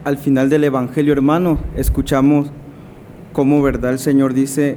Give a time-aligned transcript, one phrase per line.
[0.04, 2.52] Al final del Evangelio, hermano, escuchamos
[3.32, 3.94] cómo, ¿verdad?
[3.94, 4.76] El Señor dice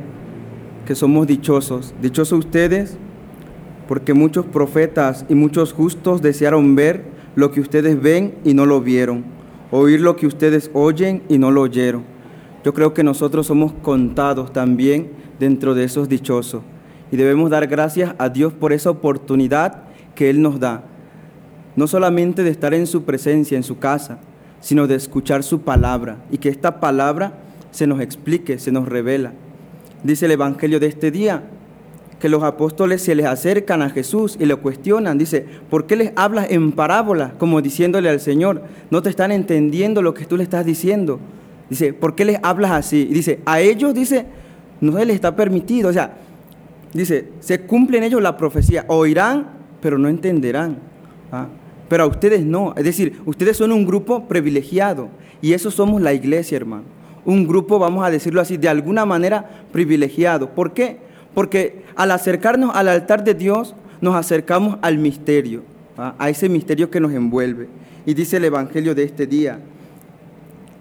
[0.87, 1.95] que somos dichosos.
[2.01, 2.97] Dichosos ustedes
[3.89, 7.03] porque muchos profetas y muchos justos desearon ver
[7.35, 9.25] lo que ustedes ven y no lo vieron,
[9.73, 12.18] oír lo que ustedes oyen y no lo oyeron.
[12.65, 16.63] Yo creo que nosotros somos contados también dentro de esos dichosos
[17.11, 20.83] y debemos dar gracias a Dios por esa oportunidad que Él nos da,
[21.77, 24.19] no solamente de estar en su presencia, en su casa,
[24.61, 27.35] sino de escuchar su palabra y que esta palabra
[27.71, 29.33] se nos explique, se nos revela.
[30.03, 31.45] Dice el Evangelio de este día,
[32.19, 35.19] que los apóstoles se les acercan a Jesús y le cuestionan.
[35.19, 37.35] Dice, ¿por qué les hablas en parábola?
[37.39, 41.21] Como diciéndole al Señor, no te están entendiendo lo que tú le estás diciendo.
[41.71, 43.05] Dice, ¿por qué les hablas así?
[43.05, 44.27] dice, a ellos, dice,
[44.81, 45.91] no se les está permitido.
[45.91, 46.15] O sea,
[46.93, 48.85] dice, se cumple en ellos la profecía.
[48.89, 49.49] Oirán,
[49.81, 50.79] pero no entenderán.
[51.31, 51.47] ¿ah?
[51.89, 52.75] Pero a ustedes no.
[52.77, 55.09] Es decir, ustedes son un grupo privilegiado.
[55.41, 56.85] Y eso somos la iglesia, hermano.
[57.25, 60.51] Un grupo, vamos a decirlo así, de alguna manera privilegiado.
[60.55, 60.99] ¿Por qué?
[61.35, 65.63] Porque al acercarnos al altar de Dios, nos acercamos al misterio,
[65.97, 67.69] a ese misterio que nos envuelve.
[68.07, 69.61] Y dice el Evangelio de este día,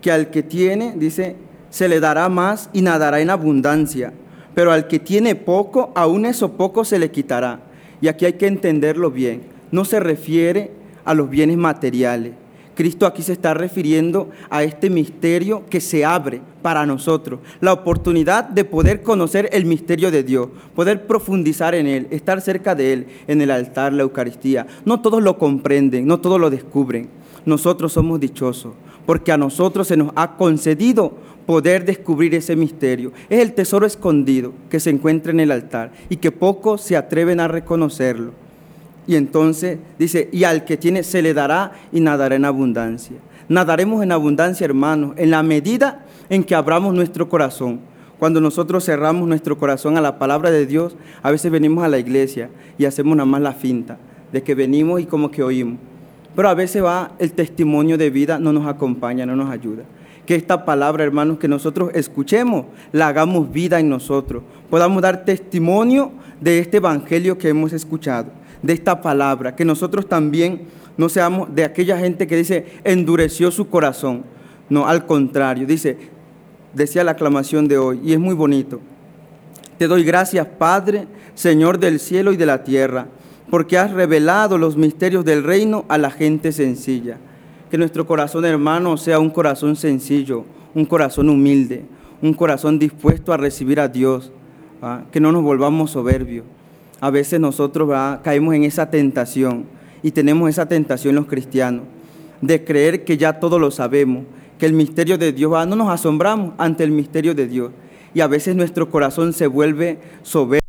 [0.02, 1.36] que al que tiene, dice,
[1.70, 4.14] se le dará más y nadará en abundancia,
[4.54, 7.62] pero al que tiene poco, aún eso poco se le quitará.
[8.02, 9.44] Y aquí hay que entenderlo bien.
[9.72, 10.72] No se refiere
[11.06, 12.34] a los bienes materiales,
[12.78, 18.44] Cristo aquí se está refiriendo a este misterio que se abre para nosotros, la oportunidad
[18.44, 23.08] de poder conocer el misterio de Dios, poder profundizar en Él, estar cerca de Él,
[23.28, 24.68] en el altar, la Eucaristía.
[24.86, 27.10] No todos lo comprenden, no todos lo descubren.
[27.48, 28.74] Nosotros somos dichosos,
[29.06, 31.14] porque a nosotros se nos ha concedido
[31.46, 33.14] poder descubrir ese misterio.
[33.30, 37.40] Es el tesoro escondido que se encuentra en el altar y que pocos se atreven
[37.40, 38.34] a reconocerlo.
[39.08, 43.16] Y entonces dice, y al que tiene se le dará y nadará en abundancia.
[43.48, 47.80] Nadaremos en abundancia, hermanos, en la medida en que abramos nuestro corazón.
[48.20, 51.98] Cuando nosotros cerramos nuestro corazón a la palabra de Dios, a veces venimos a la
[51.98, 53.98] iglesia y hacemos nada más la finta
[54.34, 55.80] de que venimos y como que oímos.
[56.38, 59.86] Pero a veces va el testimonio de vida, no nos acompaña, no nos ayuda.
[60.24, 64.44] Que esta palabra, hermanos, que nosotros escuchemos, la hagamos vida en nosotros.
[64.70, 68.28] Podamos dar testimonio de este evangelio que hemos escuchado
[68.62, 73.68] de esta palabra, que nosotros también no seamos de aquella gente que dice, endureció su
[73.68, 74.24] corazón.
[74.70, 75.98] No, al contrario, dice,
[76.72, 78.80] decía la aclamación de hoy, y es muy bonito.
[79.80, 83.08] Te doy gracias, Padre, Señor del cielo y de la tierra,
[83.50, 87.18] porque has revelado los misterios del reino a la gente sencilla.
[87.72, 91.86] Que nuestro corazón, hermano, sea un corazón sencillo, un corazón humilde,
[92.22, 94.32] un corazón dispuesto a recibir a Dios,
[94.82, 95.04] ¿ah?
[95.12, 96.46] que no nos volvamos soberbios
[97.00, 97.90] a veces nosotros
[98.24, 99.66] caemos en esa tentación
[100.02, 101.84] y tenemos esa tentación los cristianos
[102.42, 104.26] de creer que ya todo lo sabemos,
[104.60, 107.72] que el misterio de Dios, no nos asombramos ante el misterio de Dios.
[108.14, 110.67] Y a veces nuestro corazón se vuelve soberbio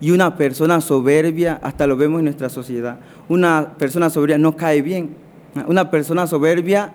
[0.00, 4.82] y una persona soberbia, hasta lo vemos en nuestra sociedad, una persona soberbia no cae
[4.82, 5.16] bien.
[5.66, 6.92] Una persona soberbia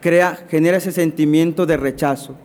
[0.00, 2.36] crea, genera ese sentimiento de rechazo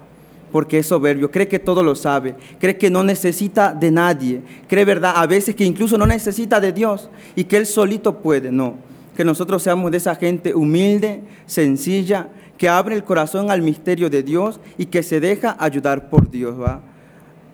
[0.52, 4.86] porque es soberbio, cree que todo lo sabe, cree que no necesita de nadie, cree
[4.86, 8.76] verdad, a veces que incluso no necesita de Dios y que Él solito puede, no,
[9.16, 14.24] que nosotros seamos de esa gente humilde, sencilla, que abre el corazón al misterio de
[14.24, 16.82] Dios y que se deja ayudar por Dios, ¿va?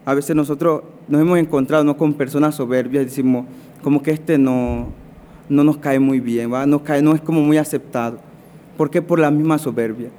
[0.06, 1.96] A veces nosotros nos hemos encontrado ¿no?
[1.96, 3.46] con personas soberbias y decimos,
[3.82, 4.88] como que este no,
[5.50, 6.66] no nos cae muy bien, ¿va?
[6.66, 8.20] No, cae, no es como muy aceptado.
[8.78, 9.02] ¿Por qué?
[9.02, 10.10] Por la misma soberbia.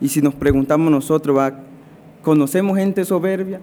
[0.00, 1.60] Y si nos preguntamos nosotros, ¿va?
[2.22, 3.60] ¿Conocemos gente soberbia?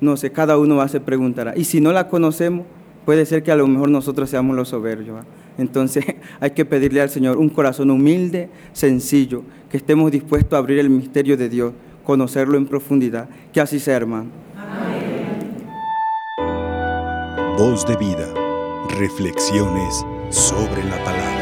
[0.00, 1.56] No sé, cada uno va a se preguntará.
[1.56, 2.66] Y si no la conocemos,
[3.04, 5.24] puede ser que a lo mejor nosotros seamos los soberbios.
[5.58, 6.04] Entonces
[6.40, 10.90] hay que pedirle al Señor un corazón humilde, sencillo, que estemos dispuestos a abrir el
[10.90, 11.72] misterio de Dios,
[12.10, 13.28] conocerlo en profundidad.
[13.52, 14.30] Que así sea, hermano.
[14.56, 15.68] Amén.
[17.56, 18.26] Voz de vida,
[18.98, 21.39] reflexiones sobre la palabra.